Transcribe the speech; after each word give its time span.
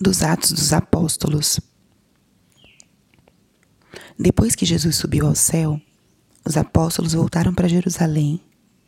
dos 0.00 0.22
Atos 0.22 0.52
dos 0.52 0.72
Apóstolos. 0.72 1.58
Depois 4.18 4.54
que 4.54 4.66
Jesus 4.66 4.96
subiu 4.96 5.26
ao 5.26 5.34
céu, 5.34 5.80
os 6.44 6.56
apóstolos 6.56 7.14
voltaram 7.14 7.52
para 7.54 7.68
Jerusalém, 7.68 8.40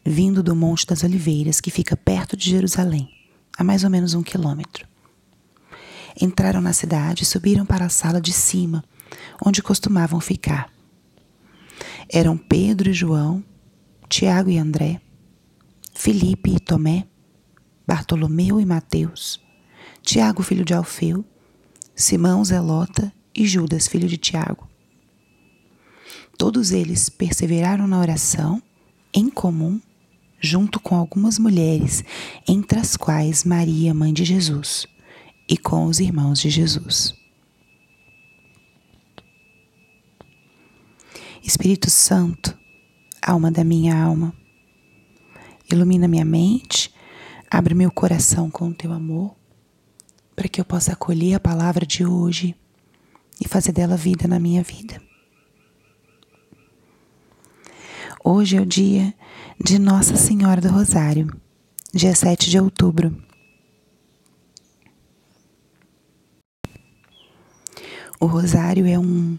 vindo 0.04 0.42
do 0.42 0.54
Monte 0.54 0.86
das 0.86 1.02
Oliveiras, 1.02 1.60
que 1.60 1.70
fica 1.70 1.96
perto 1.96 2.36
de 2.36 2.48
Jerusalém, 2.50 3.08
a 3.56 3.64
mais 3.64 3.84
ou 3.84 3.90
menos 3.90 4.14
um 4.14 4.22
quilômetro. 4.22 4.86
Entraram 6.20 6.60
na 6.60 6.72
cidade 6.72 7.22
e 7.22 7.26
subiram 7.26 7.64
para 7.64 7.86
a 7.86 7.90
sala 7.90 8.20
de 8.20 8.32
cima, 8.32 8.84
onde 9.44 9.62
costumavam 9.62 10.20
ficar. 10.20 10.70
Eram 12.10 12.36
Pedro 12.36 12.90
e 12.90 12.94
João, 12.94 13.42
Tiago 14.08 14.50
e 14.50 14.58
André, 14.58 15.00
Filipe 15.94 16.54
e 16.54 16.60
Tomé, 16.60 17.06
Bartolomeu 17.86 18.60
e 18.60 18.66
Mateus, 18.66 19.40
Tiago, 20.10 20.42
filho 20.42 20.64
de 20.64 20.72
Alfeu, 20.72 21.22
Simão 21.94 22.42
Zelota 22.42 23.12
e 23.34 23.46
Judas, 23.46 23.86
filho 23.86 24.08
de 24.08 24.16
Tiago. 24.16 24.66
Todos 26.38 26.72
eles 26.72 27.10
perseveraram 27.10 27.86
na 27.86 28.00
oração, 28.00 28.62
em 29.12 29.28
comum, 29.28 29.78
junto 30.40 30.80
com 30.80 30.96
algumas 30.96 31.38
mulheres, 31.38 32.02
entre 32.48 32.78
as 32.78 32.96
quais 32.96 33.44
Maria, 33.44 33.92
mãe 33.92 34.10
de 34.10 34.24
Jesus, 34.24 34.86
e 35.46 35.58
com 35.58 35.84
os 35.84 36.00
irmãos 36.00 36.40
de 36.40 36.48
Jesus. 36.48 37.14
Espírito 41.44 41.90
Santo, 41.90 42.56
alma 43.20 43.50
da 43.50 43.62
minha 43.62 43.94
alma, 43.94 44.32
ilumina 45.70 46.08
minha 46.08 46.24
mente, 46.24 46.90
abre 47.50 47.74
meu 47.74 47.90
coração 47.90 48.50
com 48.50 48.68
o 48.68 48.74
teu 48.74 48.90
amor 48.90 49.37
para 50.38 50.48
que 50.48 50.60
eu 50.60 50.64
possa 50.64 50.92
acolher 50.92 51.34
a 51.34 51.40
palavra 51.40 51.84
de 51.84 52.06
hoje 52.06 52.54
e 53.40 53.48
fazer 53.48 53.72
dela 53.72 53.96
vida 53.96 54.28
na 54.28 54.38
minha 54.38 54.62
vida. 54.62 55.02
Hoje 58.22 58.56
é 58.56 58.60
o 58.60 58.64
dia 58.64 59.12
de 59.60 59.80
Nossa 59.80 60.14
Senhora 60.14 60.60
do 60.60 60.68
Rosário, 60.68 61.28
dia 61.92 62.14
7 62.14 62.50
de 62.50 62.60
outubro. 62.60 63.20
O 68.20 68.26
rosário 68.26 68.86
é 68.86 68.96
um, 68.96 69.36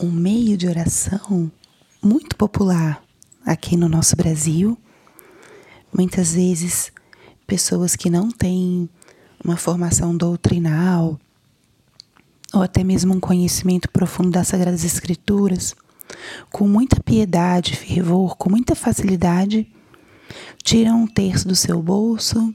um 0.00 0.10
meio 0.10 0.56
de 0.56 0.66
oração 0.66 1.52
muito 2.02 2.36
popular 2.36 3.04
aqui 3.44 3.76
no 3.76 3.86
nosso 3.86 4.16
Brasil. 4.16 4.78
Muitas 5.92 6.32
vezes 6.32 6.90
pessoas 7.52 7.94
que 7.94 8.08
não 8.08 8.30
têm 8.30 8.88
uma 9.44 9.58
formação 9.58 10.16
doutrinal 10.16 11.20
ou 12.50 12.62
até 12.62 12.82
mesmo 12.82 13.12
um 13.12 13.20
conhecimento 13.20 13.90
profundo 13.90 14.30
das 14.30 14.48
Sagradas 14.48 14.84
Escrituras, 14.84 15.74
com 16.50 16.66
muita 16.66 16.98
piedade, 17.02 17.76
fervor, 17.76 18.36
com 18.38 18.48
muita 18.48 18.74
facilidade, 18.74 19.70
tiram 20.62 21.02
um 21.02 21.06
terço 21.06 21.46
do 21.46 21.54
seu 21.54 21.82
bolso, 21.82 22.54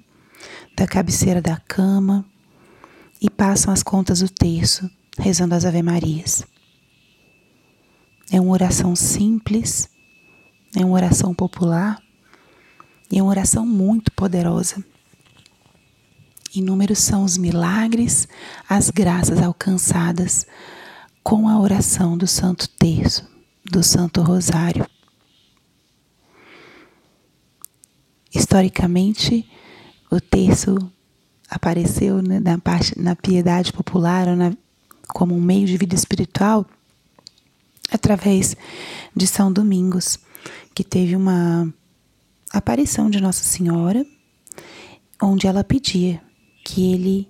da 0.75 0.87
cabeceira 0.87 1.43
da 1.43 1.57
cama 1.57 2.25
e 3.21 3.29
passam 3.29 3.71
as 3.71 3.83
contas 3.83 4.21
do 4.21 4.29
terço, 4.29 4.89
rezando 5.15 5.53
as 5.53 5.63
Ave-Marias. 5.63 6.43
É 8.31 8.41
uma 8.41 8.51
oração 8.51 8.95
simples, 8.95 9.87
é 10.75 10.83
uma 10.83 10.95
oração 10.95 11.35
popular, 11.35 12.01
e 13.11 13.19
é 13.19 13.21
uma 13.21 13.31
oração 13.31 13.65
muito 13.65 14.11
poderosa. 14.11 14.83
Inúmeros 16.53 16.99
são 16.99 17.23
os 17.23 17.37
milagres, 17.37 18.27
as 18.67 18.89
graças 18.89 19.41
alcançadas 19.41 20.45
com 21.23 21.47
a 21.47 21.59
oração 21.59 22.17
do 22.17 22.25
Santo 22.25 22.69
Terço, 22.69 23.27
do 23.63 23.83
Santo 23.83 24.21
Rosário. 24.21 24.87
Historicamente, 28.33 29.49
o 30.09 30.21
terço 30.21 30.77
apareceu 31.49 32.21
né, 32.21 32.39
na, 32.39 32.57
parte, 32.57 32.97
na 32.99 33.15
piedade 33.15 33.71
popular 33.73 34.35
na, 34.35 34.53
como 35.09 35.35
um 35.35 35.41
meio 35.41 35.65
de 35.65 35.77
vida 35.77 35.95
espiritual 35.95 36.65
através 37.91 38.55
de 39.15 39.27
São 39.27 39.51
Domingos, 39.51 40.19
que 40.73 40.83
teve 40.83 41.15
uma 41.15 41.73
aparição 42.51 43.09
de 43.09 43.21
Nossa 43.21 43.43
Senhora, 43.43 44.05
onde 45.21 45.47
ela 45.47 45.63
pedia 45.63 46.21
que 46.63 46.93
ele 46.93 47.27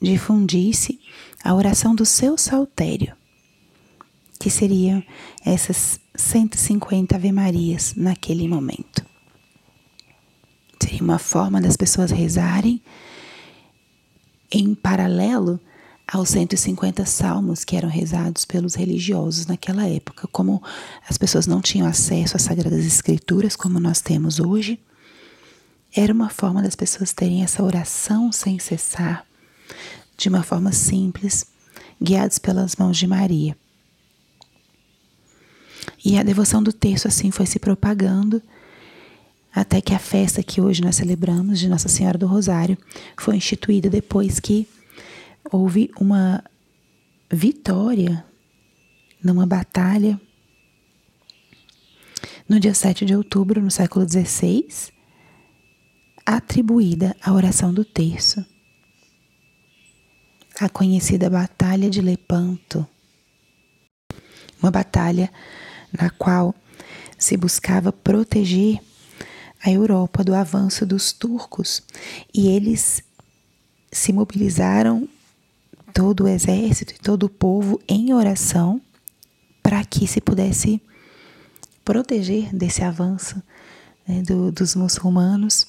difundisse 0.00 1.00
a 1.42 1.54
oração 1.54 1.94
do 1.94 2.04
seu 2.04 2.36
saltério, 2.38 3.16
que 4.38 4.50
seriam 4.50 5.02
essas 5.44 6.00
150 6.14 7.16
Ave-Marias 7.16 7.94
naquele 7.96 8.46
momento. 8.46 9.04
Seria 10.80 11.02
uma 11.02 11.18
forma 11.18 11.60
das 11.60 11.76
pessoas 11.76 12.10
rezarem 12.10 12.80
em 14.50 14.74
paralelo 14.74 15.60
aos 16.10 16.30
150 16.30 17.04
salmos 17.04 17.64
que 17.64 17.76
eram 17.76 17.88
rezados 17.88 18.46
pelos 18.46 18.74
religiosos 18.74 19.46
naquela 19.46 19.86
época. 19.86 20.26
Como 20.32 20.62
as 21.06 21.18
pessoas 21.18 21.46
não 21.46 21.60
tinham 21.60 21.86
acesso 21.86 22.34
às 22.34 22.42
Sagradas 22.42 22.84
Escrituras 22.84 23.54
como 23.54 23.78
nós 23.78 24.00
temos 24.00 24.40
hoje, 24.40 24.80
era 25.94 26.12
uma 26.12 26.30
forma 26.30 26.62
das 26.62 26.74
pessoas 26.74 27.12
terem 27.12 27.42
essa 27.42 27.62
oração 27.62 28.32
sem 28.32 28.58
cessar, 28.58 29.26
de 30.16 30.28
uma 30.30 30.42
forma 30.42 30.72
simples, 30.72 31.46
guiados 32.00 32.38
pelas 32.38 32.74
mãos 32.76 32.96
de 32.96 33.06
Maria. 33.06 33.56
E 36.02 36.16
a 36.16 36.22
devoção 36.22 36.62
do 36.62 36.72
terço 36.72 37.06
assim 37.06 37.30
foi 37.30 37.44
se 37.44 37.58
propagando 37.58 38.40
até 39.54 39.80
que 39.80 39.92
a 39.92 39.98
festa 39.98 40.42
que 40.42 40.60
hoje 40.60 40.82
nós 40.82 40.96
celebramos 40.96 41.58
de 41.58 41.68
Nossa 41.68 41.88
Senhora 41.88 42.16
do 42.16 42.26
Rosário 42.26 42.78
foi 43.16 43.36
instituída 43.36 43.90
depois 43.90 44.38
que 44.38 44.68
houve 45.50 45.90
uma 45.98 46.42
vitória 47.30 48.24
numa 49.22 49.46
batalha 49.46 50.20
no 52.48 52.58
dia 52.58 52.72
7 52.72 53.04
de 53.04 53.14
outubro, 53.14 53.60
no 53.60 53.70
século 53.70 54.08
XVI, 54.08 54.66
atribuída 56.24 57.14
à 57.20 57.32
oração 57.32 57.74
do 57.74 57.84
terço, 57.84 58.44
a 60.58 60.68
conhecida 60.68 61.28
Batalha 61.28 61.90
de 61.90 62.00
Lepanto, 62.00 62.86
uma 64.62 64.70
batalha 64.70 65.30
na 65.92 66.10
qual 66.10 66.54
se 67.18 67.36
buscava 67.36 67.92
proteger 67.92 68.80
a 69.62 69.70
Europa 69.70 70.24
do 70.24 70.34
avanço 70.34 70.86
dos 70.86 71.12
turcos. 71.12 71.82
E 72.32 72.48
eles 72.48 73.02
se 73.92 74.12
mobilizaram 74.12 75.08
todo 75.98 76.22
o 76.22 76.28
exército 76.28 76.94
e 76.94 76.98
todo 77.00 77.24
o 77.24 77.28
povo 77.28 77.80
em 77.88 78.14
oração 78.14 78.80
para 79.60 79.84
que 79.84 80.06
se 80.06 80.20
pudesse 80.20 80.80
proteger 81.84 82.54
desse 82.54 82.84
avanço 82.84 83.42
né, 84.06 84.22
do, 84.22 84.52
dos 84.52 84.76
muçulmanos. 84.76 85.66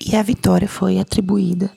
E 0.00 0.16
a 0.16 0.22
vitória 0.22 0.66
foi 0.66 0.98
atribuída 0.98 1.70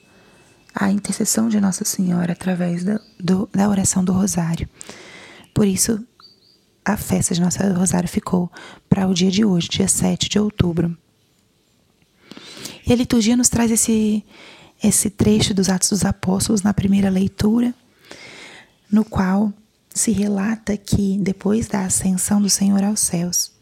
à 0.74 0.90
intercessão 0.90 1.50
de 1.50 1.60
Nossa 1.60 1.84
Senhora 1.84 2.32
através 2.32 2.82
da, 2.82 2.98
do, 3.20 3.46
da 3.52 3.68
oração 3.68 4.02
do 4.02 4.14
Rosário. 4.14 4.66
Por 5.52 5.66
isso, 5.66 6.02
a 6.82 6.96
festa 6.96 7.34
de 7.34 7.42
Nossa 7.42 7.58
Senhora 7.58 7.74
do 7.74 7.80
Rosário 7.80 8.08
ficou 8.08 8.50
para 8.88 9.06
o 9.06 9.12
dia 9.12 9.30
de 9.30 9.44
hoje, 9.44 9.68
dia 9.68 9.86
7 9.86 10.30
de 10.30 10.38
outubro. 10.38 10.96
E 12.86 12.90
a 12.90 12.96
liturgia 12.96 13.36
nos 13.36 13.50
traz 13.50 13.70
esse, 13.70 14.24
esse 14.82 15.10
trecho 15.10 15.54
dos 15.54 15.68
Atos 15.68 15.90
dos 15.90 16.04
Apóstolos 16.04 16.62
na 16.62 16.74
primeira 16.74 17.10
leitura, 17.10 17.74
no 18.90 19.04
qual 19.04 19.52
se 19.88 20.12
relata 20.12 20.76
que, 20.76 21.18
depois 21.18 21.66
da 21.66 21.84
ascensão 21.84 22.40
do 22.40 22.50
Senhor 22.50 22.82
aos 22.84 23.00
céus, 23.00 23.52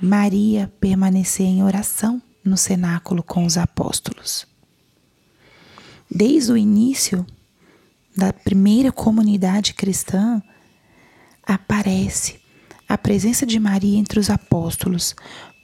Maria 0.00 0.72
permaneceu 0.80 1.46
em 1.46 1.62
oração 1.62 2.22
no 2.44 2.56
cenáculo 2.56 3.22
com 3.22 3.44
os 3.44 3.58
apóstolos. 3.58 4.46
Desde 6.10 6.52
o 6.52 6.56
início 6.56 7.26
da 8.16 8.32
primeira 8.32 8.90
comunidade 8.90 9.74
cristã, 9.74 10.42
aparece 11.42 12.40
a 12.88 12.96
presença 12.96 13.44
de 13.44 13.58
Maria 13.60 13.98
entre 13.98 14.18
os 14.18 14.30
apóstolos, 14.30 15.14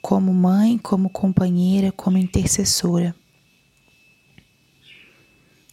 como 0.01 0.33
mãe, 0.33 0.77
como 0.77 1.09
companheira, 1.09 1.91
como 1.91 2.17
intercessora 2.17 3.15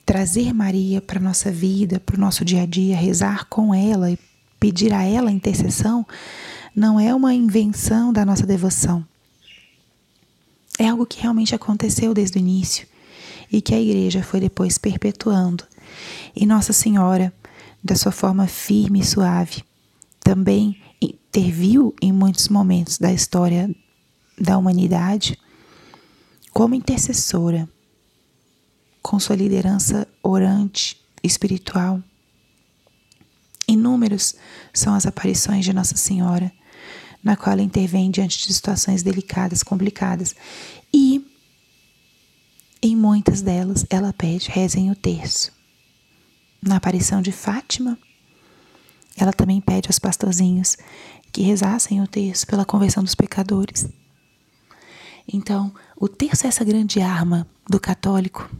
trazer 0.05 0.53
Maria 0.53 1.01
para 1.01 1.19
a 1.19 1.23
nossa 1.23 1.51
vida, 1.51 1.99
para 2.01 2.17
o 2.17 2.21
nosso 2.21 2.45
dia 2.45 2.63
a 2.63 2.67
dia, 2.67 2.97
rezar 2.97 3.47
com 3.47 3.75
ela 3.75 4.11
e 4.11 4.19
pedir 4.61 4.93
a 4.93 5.03
ela 5.03 5.31
intercessão, 5.31 6.07
não 6.75 6.99
é 6.99 7.15
uma 7.15 7.35
invenção 7.35 8.13
da 8.13 8.25
nossa 8.25 8.47
devoção. 8.47 9.07
É 10.79 10.89
algo 10.89 11.07
que 11.07 11.21
realmente 11.21 11.55
aconteceu 11.55 12.13
desde 12.13 12.39
o 12.39 12.41
início 12.41 12.87
e 13.51 13.61
que 13.61 13.75
a 13.75 13.81
igreja 13.81 14.23
foi 14.23 14.41
depois 14.41 14.77
perpetuando. 14.77 15.65
E 16.35 16.45
Nossa 16.47 16.73
Senhora, 16.73 17.33
da 17.83 17.95
sua 17.95 18.11
forma 18.11 18.47
firme 18.47 19.01
e 19.01 19.05
suave, 19.05 19.63
também 20.21 20.81
interviu 21.01 21.95
em 22.01 22.13
muitos 22.13 22.49
momentos 22.49 22.99
da 22.99 23.13
história 23.13 23.71
da 24.41 24.59
humanidade 24.59 25.39
como 26.53 26.75
intercessora, 26.75 27.69
com 29.05 29.21
sua 29.21 29.37
liderança 29.37 30.09
orante, 30.23 30.97
espiritual. 31.23 32.03
Inúmeros 33.69 34.35
são 34.73 34.95
as 34.95 35.05
aparições 35.05 35.63
de 35.63 35.75
Nossa 35.75 35.95
Senhora, 35.95 36.51
na 37.23 37.37
qual 37.37 37.53
ela 37.53 37.63
intervém 37.63 38.11
diante 38.11 38.39
de 38.39 38.53
situações 38.53 39.03
delicadas, 39.03 39.63
complicadas. 39.63 40.35
E, 40.93 41.23
em 42.83 42.97
muitas 42.97 43.43
delas, 43.43 43.85
ela 43.91 44.11
pede, 44.11 44.49
rezem 44.49 44.91
o 44.91 44.97
terço. 44.97 45.53
Na 46.63 46.77
aparição 46.77 47.21
de 47.21 47.31
Fátima, 47.31 47.99
ela 49.19 49.35
também 49.35 49.61
pede 49.61 49.87
aos 49.87 49.99
pastorzinhos 49.99 50.79
que 51.31 51.43
rezassem 51.43 52.01
o 52.01 52.09
terço 52.09 52.47
pela 52.47 52.65
conversão 52.65 53.05
dos 53.05 53.15
pecadores. 53.15 53.87
Então, 55.31 55.75
o 55.95 56.09
terço 56.09 56.47
é 56.47 56.49
essa 56.49 56.65
grande 56.65 57.03
arma 57.03 57.47
do 57.69 57.79
católico, 57.79 58.51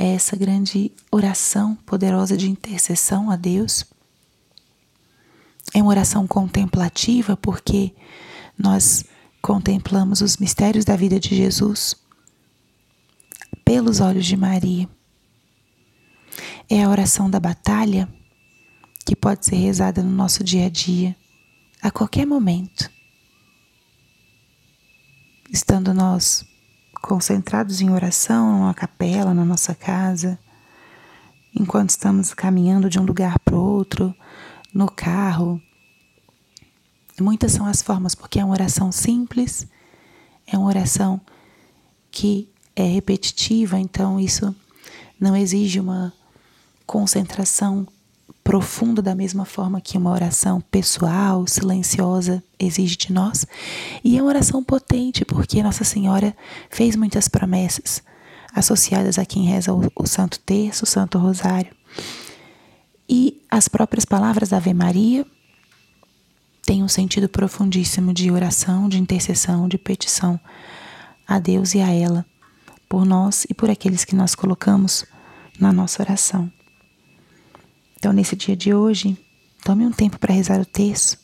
é 0.00 0.14
essa 0.14 0.34
grande 0.34 0.90
oração 1.10 1.76
poderosa 1.76 2.34
de 2.34 2.48
intercessão 2.48 3.30
a 3.30 3.36
Deus. 3.36 3.84
É 5.74 5.82
uma 5.82 5.90
oração 5.90 6.26
contemplativa 6.26 7.36
porque 7.36 7.94
nós 8.58 9.04
contemplamos 9.42 10.22
os 10.22 10.38
mistérios 10.38 10.86
da 10.86 10.96
vida 10.96 11.20
de 11.20 11.36
Jesus 11.36 11.94
pelos 13.62 14.00
olhos 14.00 14.24
de 14.24 14.38
Maria. 14.38 14.88
É 16.66 16.82
a 16.82 16.88
oração 16.88 17.28
da 17.28 17.38
batalha 17.38 18.08
que 19.04 19.14
pode 19.14 19.44
ser 19.44 19.56
rezada 19.56 20.02
no 20.02 20.10
nosso 20.10 20.42
dia 20.42 20.64
a 20.64 20.70
dia, 20.70 21.14
a 21.82 21.90
qualquer 21.90 22.24
momento. 22.24 22.90
Estando 25.52 25.92
nós 25.92 26.42
concentrados 27.00 27.80
em 27.80 27.90
oração, 27.90 28.58
numa 28.58 28.74
capela, 28.74 29.32
na 29.32 29.44
nossa 29.44 29.74
casa, 29.74 30.38
enquanto 31.54 31.90
estamos 31.90 32.34
caminhando 32.34 32.88
de 32.88 32.98
um 32.98 33.04
lugar 33.04 33.38
para 33.40 33.56
outro, 33.56 34.14
no 34.72 34.90
carro. 34.90 35.60
Muitas 37.20 37.52
são 37.52 37.66
as 37.66 37.82
formas, 37.82 38.14
porque 38.14 38.38
é 38.38 38.44
uma 38.44 38.54
oração 38.54 38.92
simples, 38.92 39.66
é 40.46 40.56
uma 40.56 40.68
oração 40.68 41.20
que 42.10 42.48
é 42.74 42.84
repetitiva, 42.84 43.78
então 43.78 44.18
isso 44.18 44.54
não 45.18 45.36
exige 45.36 45.80
uma 45.80 46.12
concentração 46.86 47.86
profundo 48.50 49.00
da 49.00 49.14
mesma 49.14 49.44
forma 49.44 49.80
que 49.80 49.96
uma 49.96 50.10
oração 50.10 50.60
pessoal, 50.60 51.46
silenciosa 51.46 52.42
exige 52.58 52.96
de 52.96 53.12
nós. 53.12 53.46
E 54.02 54.18
é 54.18 54.20
uma 54.20 54.28
oração 54.28 54.60
potente, 54.60 55.24
porque 55.24 55.62
Nossa 55.62 55.84
Senhora 55.84 56.36
fez 56.68 56.96
muitas 56.96 57.28
promessas 57.28 58.02
associadas 58.52 59.20
a 59.20 59.24
quem 59.24 59.44
reza 59.44 59.72
o, 59.72 59.88
o 59.94 60.04
Santo 60.04 60.40
Terço, 60.40 60.82
o 60.82 60.88
Santo 60.88 61.16
Rosário. 61.16 61.72
E 63.08 63.40
as 63.48 63.68
próprias 63.68 64.04
palavras 64.04 64.48
da 64.48 64.56
Ave 64.56 64.74
Maria 64.74 65.24
têm 66.66 66.82
um 66.82 66.88
sentido 66.88 67.28
profundíssimo 67.28 68.12
de 68.12 68.32
oração, 68.32 68.88
de 68.88 68.98
intercessão, 68.98 69.68
de 69.68 69.78
petição 69.78 70.40
a 71.24 71.38
Deus 71.38 71.72
e 71.72 71.80
a 71.80 71.92
ela, 71.92 72.26
por 72.88 73.04
nós 73.04 73.46
e 73.48 73.54
por 73.54 73.70
aqueles 73.70 74.04
que 74.04 74.16
nós 74.16 74.34
colocamos 74.34 75.04
na 75.56 75.72
nossa 75.72 76.02
oração. 76.02 76.50
Então, 78.00 78.14
nesse 78.14 78.34
dia 78.34 78.56
de 78.56 78.72
hoje, 78.72 79.14
tome 79.62 79.84
um 79.84 79.92
tempo 79.92 80.18
para 80.18 80.32
rezar 80.32 80.58
o 80.58 80.64
texto, 80.64 81.18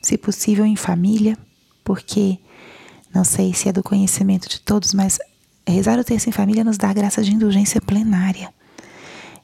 se 0.00 0.16
possível 0.16 0.64
em 0.64 0.76
família, 0.76 1.36
porque 1.82 2.38
não 3.12 3.24
sei 3.24 3.52
se 3.52 3.68
é 3.68 3.72
do 3.72 3.82
conhecimento 3.82 4.48
de 4.48 4.60
todos, 4.60 4.94
mas 4.94 5.18
rezar 5.66 5.98
o 5.98 6.04
texto 6.04 6.28
em 6.28 6.32
família 6.32 6.62
nos 6.62 6.78
dá 6.78 6.90
a 6.90 6.92
graça 6.94 7.20
de 7.20 7.34
indulgência 7.34 7.80
plenária. 7.80 8.54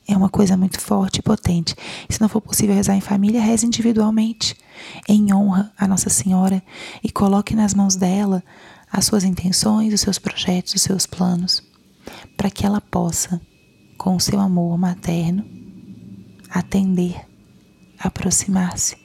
É 0.06 0.17
uma 0.17 0.28
coisa 0.28 0.56
muito 0.56 0.81
forte 0.81 1.17
e 1.19 1.22
potente. 1.22 1.75
E 2.08 2.14
se 2.14 2.20
não 2.20 2.28
for 2.28 2.40
possível 2.40 2.76
rezar 2.76 2.94
em 2.94 3.00
família, 3.00 3.43
reze 3.43 3.66
individualmente, 3.66 4.55
em 5.08 5.34
honra 5.34 5.73
a 5.76 5.88
Nossa 5.88 6.08
Senhora 6.08 6.62
e 7.02 7.11
coloque 7.11 7.52
nas 7.52 7.75
mãos 7.75 7.96
dela 7.96 8.44
as 8.93 9.06
suas 9.06 9.25
intenções, 9.25 9.93
os 9.93 10.00
seus 10.00 10.20
projetos, 10.20 10.75
os 10.75 10.82
seus 10.82 11.05
planos, 11.05 11.64
para 12.37 12.49
que 12.49 12.64
ela 12.64 12.81
possa, 12.81 13.40
com 13.99 14.14
o 14.14 14.20
seu 14.20 14.38
amor 14.38 14.78
materno, 14.78 15.60
atender, 16.50 17.17
aproximar-se 17.99 18.97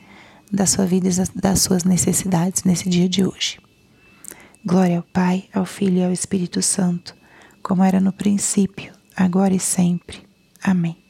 da 0.51 0.65
sua 0.65 0.85
vida 0.85 1.07
e 1.07 1.39
das 1.39 1.61
suas 1.61 1.83
necessidades 1.83 2.63
nesse 2.63 2.89
dia 2.89 3.09
de 3.09 3.25
hoje. 3.25 3.59
Glória 4.65 4.97
ao 4.97 5.03
Pai, 5.03 5.45
ao 5.53 5.65
Filho 5.65 5.97
e 5.97 6.03
ao 6.03 6.11
Espírito 6.11 6.61
Santo, 6.61 7.15
como 7.61 7.83
era 7.83 7.99
no 7.99 8.11
princípio, 8.11 8.93
agora 9.15 9.53
e 9.53 9.59
sempre. 9.59 10.23
Amém. 10.63 11.04